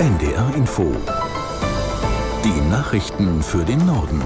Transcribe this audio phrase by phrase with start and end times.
[0.00, 0.96] NDR Info.
[2.42, 4.22] Die Nachrichten für den Norden.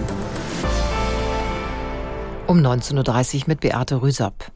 [2.47, 4.53] Um 19.30 Uhr mit Beate Rüsop.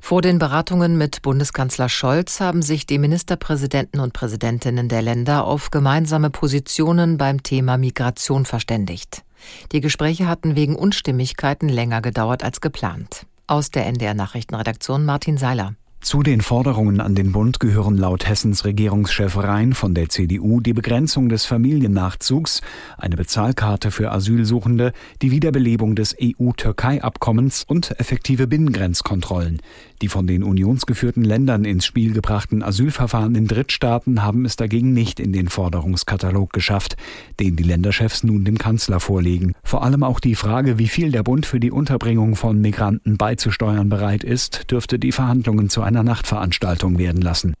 [0.00, 5.70] Vor den Beratungen mit Bundeskanzler Scholz haben sich die Ministerpräsidenten und Präsidentinnen der Länder auf
[5.70, 9.24] gemeinsame Positionen beim Thema Migration verständigt.
[9.72, 13.26] Die Gespräche hatten wegen Unstimmigkeiten länger gedauert als geplant.
[13.46, 15.74] Aus der NDR Nachrichtenredaktion Martin Seiler.
[16.02, 20.72] Zu den Forderungen an den Bund gehören laut Hessens Regierungschef Rhein von der CDU die
[20.72, 22.60] Begrenzung des Familiennachzugs,
[22.98, 29.62] eine Bezahlkarte für Asylsuchende, die Wiederbelebung des EU-Türkei-Abkommens und effektive Binnengrenzkontrollen.
[30.02, 35.20] Die von den unionsgeführten Ländern ins Spiel gebrachten Asylverfahren in Drittstaaten haben es dagegen nicht
[35.20, 36.96] in den Forderungskatalog geschafft,
[37.38, 39.52] den die Länderchefs nun dem Kanzler vorlegen.
[39.62, 43.88] Vor allem auch die Frage, wie viel der Bund für die Unterbringung von Migranten beizusteuern
[43.88, 47.54] bereit ist, dürfte die Verhandlungen zu einer Nachtveranstaltung werden lassen.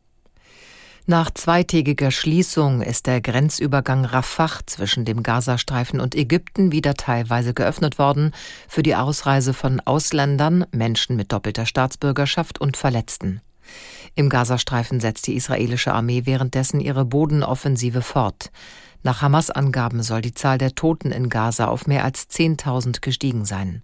[1.06, 7.98] Nach zweitägiger Schließung ist der Grenzübergang Rafah zwischen dem Gazastreifen und Ägypten wieder teilweise geöffnet
[7.98, 8.32] worden
[8.68, 13.40] für die Ausreise von Ausländern, Menschen mit doppelter Staatsbürgerschaft und Verletzten.
[14.14, 18.52] Im Gazastreifen setzt die israelische Armee währenddessen ihre Bodenoffensive fort.
[19.02, 23.82] Nach Hamas-Angaben soll die Zahl der Toten in Gaza auf mehr als 10.000 gestiegen sein.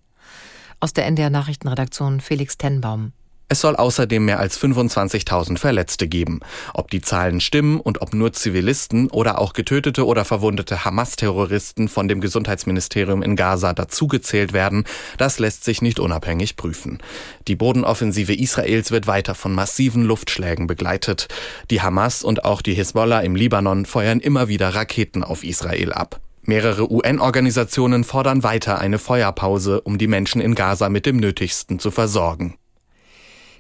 [0.78, 3.12] Aus der NDR Nachrichtenredaktion Felix Tenbaum.
[3.50, 6.40] Es soll außerdem mehr als 25.000 Verletzte geben.
[6.74, 12.08] Ob die Zahlen stimmen und ob nur Zivilisten oder auch getötete oder verwundete Hamas-Terroristen von
[12.08, 14.84] dem Gesundheitsministerium in Gaza dazugezählt werden,
[15.16, 16.98] das lässt sich nicht unabhängig prüfen.
[17.46, 21.28] Die Bodenoffensive Israels wird weiter von massiven Luftschlägen begleitet.
[21.70, 26.20] Die Hamas und auch die Hisbollah im Libanon feuern immer wieder Raketen auf Israel ab.
[26.42, 31.90] Mehrere UN-Organisationen fordern weiter eine Feuerpause, um die Menschen in Gaza mit dem Nötigsten zu
[31.90, 32.57] versorgen.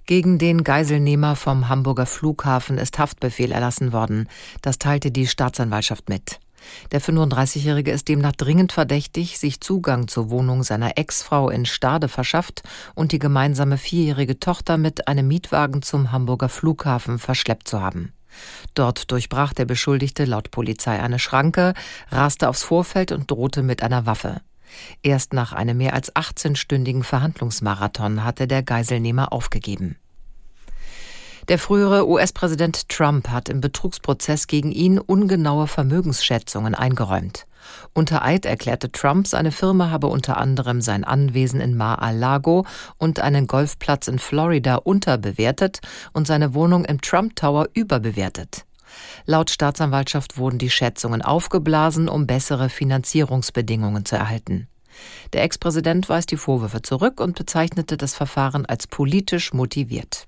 [0.08, 4.26] Gegen den Geiselnehmer vom Hamburger Flughafen ist Haftbefehl erlassen worden.
[4.62, 6.40] Das teilte die Staatsanwaltschaft mit.
[6.92, 12.62] Der 35-Jährige ist demnach dringend verdächtig, sich Zugang zur Wohnung seiner Ex-Frau in Stade verschafft
[12.94, 18.14] und die gemeinsame vierjährige Tochter mit einem Mietwagen zum Hamburger Flughafen verschleppt zu haben.
[18.72, 21.74] Dort durchbrach der Beschuldigte laut Polizei eine Schranke,
[22.10, 24.40] raste aufs Vorfeld und drohte mit einer Waffe.
[25.02, 29.96] Erst nach einem mehr als 18-stündigen Verhandlungsmarathon hatte der Geiselnehmer aufgegeben.
[31.48, 37.46] Der frühere US-Präsident Trump hat im Betrugsprozess gegen ihn ungenaue Vermögensschätzungen eingeräumt.
[37.94, 42.66] Unter Eid erklärte Trump, seine Firma habe unter anderem sein Anwesen in Mar-a-Lago
[42.98, 45.80] und einen Golfplatz in Florida unterbewertet
[46.12, 48.66] und seine Wohnung im Trump Tower überbewertet.
[49.24, 54.68] Laut Staatsanwaltschaft wurden die Schätzungen aufgeblasen, um bessere Finanzierungsbedingungen zu erhalten.
[55.32, 60.27] Der Ex-Präsident weist die Vorwürfe zurück und bezeichnete das Verfahren als politisch motiviert.